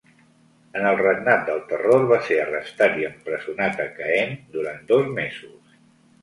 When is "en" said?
0.77-0.85